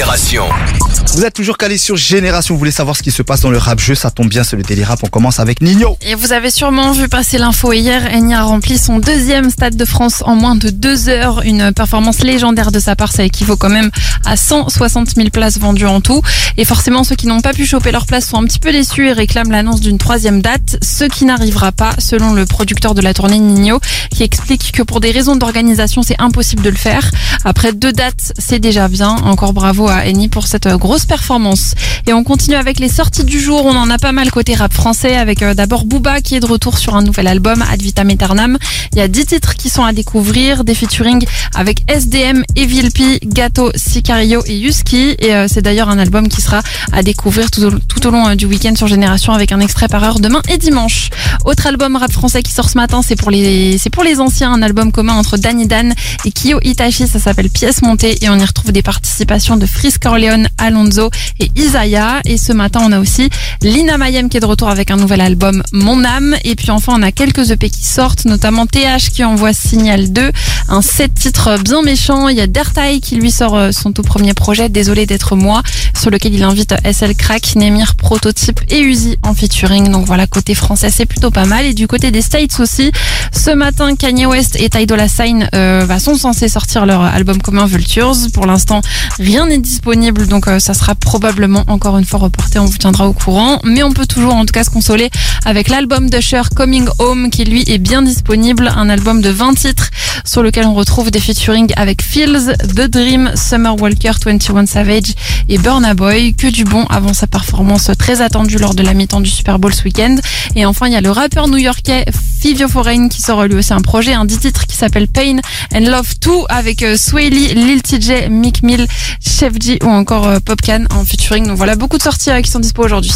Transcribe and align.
Génération. 0.00 0.79
Vous 1.14 1.24
êtes 1.24 1.34
toujours 1.34 1.58
calé 1.58 1.76
sur 1.76 1.96
Génération, 1.96 2.54
vous 2.54 2.58
voulez 2.58 2.70
savoir 2.70 2.96
ce 2.96 3.02
qui 3.02 3.10
se 3.10 3.22
passe 3.22 3.40
dans 3.40 3.50
le 3.50 3.58
rap 3.58 3.80
jeu, 3.80 3.94
ça 3.94 4.10
tombe 4.10 4.28
bien, 4.28 4.44
c'est 4.44 4.56
le 4.56 4.62
Daily 4.62 4.84
Rap, 4.84 5.00
on 5.02 5.08
commence 5.08 5.40
avec 5.40 5.60
Nino. 5.60 5.96
Et 6.02 6.14
vous 6.14 6.32
avez 6.32 6.50
sûrement 6.50 6.92
vu 6.92 7.08
passer 7.08 7.36
l'info 7.36 7.72
hier, 7.72 8.08
Enya 8.14 8.40
a 8.40 8.42
rempli 8.44 8.78
son 8.78 8.98
deuxième 8.98 9.50
Stade 9.50 9.76
de 9.76 9.84
France 9.84 10.22
en 10.24 10.36
moins 10.36 10.56
de 10.56 10.70
deux 10.70 11.08
heures. 11.08 11.42
Une 11.44 11.72
performance 11.72 12.20
légendaire 12.20 12.72
de 12.72 12.78
sa 12.78 12.96
part, 12.96 13.12
ça 13.12 13.24
équivaut 13.24 13.56
quand 13.56 13.68
même 13.68 13.90
à 14.24 14.36
160 14.36 15.16
000 15.16 15.28
places 15.30 15.58
vendues 15.58 15.86
en 15.86 16.00
tout. 16.00 16.22
Et 16.56 16.64
forcément, 16.64 17.04
ceux 17.04 17.16
qui 17.16 17.26
n'ont 17.26 17.40
pas 17.40 17.52
pu 17.52 17.66
choper 17.66 17.92
leur 17.92 18.06
place 18.06 18.26
sont 18.26 18.38
un 18.38 18.44
petit 18.44 18.60
peu 18.60 18.72
déçus 18.72 19.08
et 19.08 19.12
réclament 19.12 19.50
l'annonce 19.50 19.80
d'une 19.80 19.98
troisième 19.98 20.40
date, 20.40 20.78
ce 20.82 21.04
qui 21.04 21.24
n'arrivera 21.24 21.72
pas, 21.72 21.94
selon 21.98 22.32
le 22.32 22.46
producteur 22.46 22.94
de 22.94 23.00
la 23.00 23.14
tournée 23.14 23.38
Nino, 23.38 23.80
qui 24.10 24.22
explique 24.22 24.72
que 24.72 24.82
pour 24.82 25.00
des 25.00 25.10
raisons 25.10 25.36
d'organisation, 25.36 26.02
c'est 26.02 26.20
impossible 26.20 26.62
de 26.62 26.70
le 26.70 26.76
faire. 26.76 27.10
Après 27.44 27.72
deux 27.72 27.92
dates, 27.92 28.32
c'est 28.38 28.58
déjà 28.58 28.88
bien. 28.88 29.16
Encore 29.24 29.52
bravo 29.52 29.88
à 29.88 30.06
Eni 30.06 30.28
pour 30.28 30.46
cette 30.46 30.66
grosse 30.80 31.04
performance. 31.04 31.74
Et 32.08 32.12
on 32.12 32.24
continue 32.24 32.56
avec 32.56 32.80
les 32.80 32.88
sorties 32.88 33.22
du 33.24 33.38
jour. 33.38 33.64
On 33.64 33.76
en 33.76 33.88
a 33.90 33.98
pas 33.98 34.10
mal 34.10 34.32
côté 34.32 34.56
rap 34.56 34.72
français 34.72 35.16
avec 35.16 35.42
euh, 35.42 35.54
d'abord 35.54 35.84
Booba 35.84 36.20
qui 36.20 36.34
est 36.34 36.40
de 36.40 36.46
retour 36.46 36.78
sur 36.78 36.96
un 36.96 37.02
nouvel 37.02 37.28
album, 37.28 37.62
Ad 37.70 37.80
Vitam 37.80 38.10
Aeternam. 38.10 38.58
Il 38.92 38.98
y 38.98 39.02
a 39.02 39.06
10 39.06 39.26
titres 39.26 39.54
qui 39.54 39.68
sont 39.68 39.84
à 39.84 39.92
découvrir, 39.92 40.64
des 40.64 40.74
featuring 40.74 41.24
avec 41.54 41.82
SDM, 41.88 42.42
Evil 42.56 42.90
P, 42.90 43.20
Gato, 43.24 43.70
Sicario 43.76 44.42
et 44.46 44.56
Yuski. 44.56 45.14
Et 45.20 45.34
euh, 45.34 45.46
c'est 45.48 45.62
d'ailleurs 45.62 45.88
un 45.88 45.98
album 45.98 46.26
qui 46.28 46.40
sera 46.40 46.62
à 46.92 47.02
découvrir 47.02 47.50
tout 47.50 47.62
au, 47.64 48.10
long 48.10 48.26
euh, 48.28 48.34
du 48.34 48.46
week-end 48.46 48.74
sur 48.74 48.88
Génération 48.88 49.32
avec 49.32 49.52
un 49.52 49.60
extrait 49.60 49.86
par 49.86 50.02
heure 50.02 50.18
demain 50.18 50.42
et 50.48 50.58
dimanche. 50.58 51.10
Autre 51.44 51.66
album 51.66 51.94
rap 51.96 52.10
français 52.10 52.42
qui 52.42 52.52
sort 52.52 52.68
ce 52.68 52.78
matin, 52.78 53.02
c'est 53.06 53.16
pour 53.16 53.30
les 53.30 53.76
c'est 53.78 53.90
pour 53.90 54.02
les 54.02 54.18
anciens, 54.20 54.52
un 54.52 54.62
album 54.62 54.90
commun 54.90 55.14
entre 55.14 55.36
Danny 55.36 55.66
Dan 55.66 55.94
et 56.24 56.32
Kyo 56.32 56.58
Itachi, 56.62 57.06
ça 57.06 57.18
s'appelle 57.18 57.50
Pièce 57.50 57.82
montée 57.82 58.24
et 58.24 58.30
on 58.30 58.38
y 58.38 58.44
retrouve 58.44 58.72
des 58.72 58.82
participations 58.82 59.56
de 59.56 59.66
Frisk 59.66 60.02
Corleone, 60.02 60.48
Alonso 60.70 61.10
et 61.38 61.50
Isaiah. 61.56 62.20
Et 62.24 62.38
ce 62.38 62.52
matin, 62.52 62.80
on 62.82 62.92
a 62.92 63.00
aussi 63.00 63.28
Lina 63.62 63.98
Mayem 63.98 64.28
qui 64.28 64.36
est 64.36 64.40
de 64.40 64.46
retour 64.46 64.68
avec 64.68 64.90
un 64.90 64.96
nouvel 64.96 65.20
album 65.20 65.62
Mon 65.72 66.04
âme. 66.04 66.36
Et 66.44 66.54
puis 66.54 66.70
enfin, 66.70 66.94
on 66.96 67.02
a 67.02 67.12
quelques 67.12 67.50
EP 67.50 67.68
qui 67.68 67.84
sortent, 67.84 68.24
notamment 68.24 68.66
TH 68.66 69.10
qui 69.12 69.24
envoie 69.24 69.52
Signal 69.52 70.12
2, 70.12 70.30
un 70.68 70.82
set 70.82 71.12
titre 71.14 71.58
bien 71.62 71.82
méchant. 71.82 72.28
Il 72.28 72.36
y 72.36 72.40
a 72.40 72.46
Dertai 72.46 73.00
qui 73.00 73.16
lui 73.16 73.30
sort 73.30 73.56
euh, 73.56 73.70
son 73.72 73.92
tout 73.92 74.02
premier 74.02 74.34
projet, 74.34 74.68
Désolé 74.68 75.06
d'être 75.06 75.36
moi, 75.36 75.62
sur 75.98 76.10
lequel 76.10 76.34
il 76.34 76.42
invite 76.44 76.74
SL 76.90 77.14
Crack, 77.14 77.56
Nemir, 77.56 77.96
Prototype 77.96 78.60
et 78.70 78.80
Uzi 78.80 79.16
en 79.22 79.34
featuring. 79.34 79.90
Donc 79.90 80.06
voilà, 80.06 80.26
côté 80.26 80.54
français, 80.54 80.90
c'est 80.90 81.06
plutôt 81.06 81.30
pas 81.30 81.46
mal. 81.46 81.66
Et 81.66 81.74
du 81.74 81.88
côté 81.88 82.10
des 82.10 82.22
States 82.22 82.60
aussi, 82.60 82.92
ce 83.32 83.50
matin, 83.50 83.96
Kanye 83.96 84.26
West 84.26 84.56
et 84.60 84.68
Ty 84.70 84.86
Dolla 84.86 85.08
Sign 85.08 85.48
euh, 85.54 85.86
bah, 85.86 85.98
sont 85.98 86.14
censés 86.14 86.48
sortir 86.48 86.86
leur 86.86 87.02
album 87.02 87.42
commun 87.42 87.66
Vultures. 87.66 88.14
Pour 88.32 88.46
l'instant, 88.46 88.80
rien 89.18 89.46
n'est 89.46 89.58
disponible, 89.58 90.26
donc 90.26 90.46
euh, 90.46 90.59
ça 90.60 90.74
sera 90.74 90.94
probablement 90.94 91.64
encore 91.66 91.98
une 91.98 92.04
fois 92.04 92.20
reporté. 92.20 92.58
On 92.58 92.66
vous 92.66 92.78
tiendra 92.78 93.08
au 93.08 93.12
courant, 93.12 93.60
mais 93.64 93.82
on 93.82 93.92
peut 93.92 94.06
toujours 94.06 94.34
en 94.34 94.44
tout 94.44 94.52
cas 94.52 94.64
se 94.64 94.70
consoler 94.70 95.10
avec 95.44 95.68
l'album 95.68 96.10
d'Usher 96.10 96.42
Coming 96.54 96.88
Home, 96.98 97.30
qui 97.30 97.44
lui 97.44 97.64
est 97.66 97.78
bien 97.78 98.02
disponible. 98.02 98.70
Un 98.76 98.88
album 98.88 99.20
de 99.20 99.30
20 99.30 99.54
titres 99.54 99.90
sur 100.24 100.42
lequel 100.42 100.66
on 100.66 100.74
retrouve 100.74 101.10
des 101.10 101.20
featuring 101.20 101.72
avec 101.76 102.02
Fields, 102.02 102.52
The 102.74 102.88
Dream, 102.88 103.32
Summer 103.34 103.80
Walker, 103.80 104.12
21 104.24 104.66
Savage 104.66 105.14
et 105.48 105.58
Burna 105.58 105.94
Boy. 105.94 106.34
Que 106.34 106.46
du 106.46 106.64
bon 106.64 106.84
avant 106.86 107.14
sa 107.14 107.26
performance 107.26 107.90
très 107.98 108.20
attendue 108.20 108.58
lors 108.58 108.74
de 108.74 108.82
la 108.82 108.94
mi-temps 108.94 109.20
du 109.20 109.30
Super 109.30 109.58
Bowl 109.58 109.74
ce 109.74 109.84
week-end. 109.84 110.16
Et 110.56 110.66
enfin, 110.66 110.86
il 110.86 110.92
y 110.92 110.96
a 110.96 111.00
le 111.00 111.10
rappeur 111.10 111.48
new-yorkais 111.48 112.04
Fivio 112.40 112.68
Foreign 112.68 113.08
qui 113.08 113.20
sort 113.20 113.44
lui 113.44 113.54
aussi 113.54 113.72
un 113.72 113.82
projet, 113.82 114.14
un 114.14 114.24
10 114.24 114.38
titres 114.38 114.66
qui 114.66 114.76
s'appelle 114.76 115.08
Pain 115.08 115.38
and 115.74 115.80
Love 115.80 116.14
2 116.20 116.30
avec 116.48 116.82
euh, 116.82 116.96
Sway 116.96 117.28
Lee, 117.28 117.54
Lil 117.54 117.82
TJ, 117.82 118.28
Mick 118.30 118.62
Mill, 118.62 118.86
Chef 119.20 119.52
G 119.60 119.78
ou 119.82 119.88
encore 119.88 120.26
euh, 120.26 120.38
Popcan 120.40 120.84
en 120.90 121.04
featuring. 121.04 121.46
Donc 121.46 121.56
voilà, 121.56 121.76
beaucoup 121.76 121.98
de 121.98 122.02
sorties 122.02 122.30
euh, 122.30 122.40
qui 122.40 122.50
sont 122.50 122.60
dispo 122.60 122.82
aujourd'hui. 122.82 123.12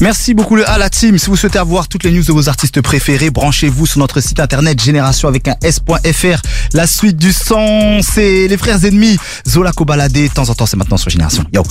Merci 0.00 0.34
beaucoup 0.34 0.56
le 0.56 0.68
à 0.68 0.78
la 0.78 0.90
team. 0.90 1.18
Si 1.18 1.26
vous 1.26 1.36
souhaitez 1.36 1.58
avoir 1.58 1.88
toutes 1.88 2.04
les 2.04 2.10
news 2.10 2.22
de 2.22 2.32
vos 2.32 2.48
artistes 2.48 2.80
préférés, 2.80 3.30
branchez-vous 3.30 3.86
sur 3.86 3.98
notre 3.98 4.20
site 4.20 4.40
internet 4.40 4.80
génération 4.82 5.28
avec 5.28 5.48
un 5.48 5.54
s.fr. 5.62 6.29
La 6.72 6.86
suite 6.86 7.16
du 7.16 7.32
son, 7.32 8.00
c'est 8.02 8.48
les 8.48 8.56
frères 8.56 8.84
ennemis. 8.84 9.18
Zola 9.48 9.72
Kobalade, 9.72 10.12
de 10.12 10.28
temps 10.28 10.48
en 10.48 10.54
temps, 10.54 10.66
c'est 10.66 10.76
maintenant 10.76 10.96
sur 10.96 11.10
Génération. 11.10 11.44
Yo. 11.52 11.62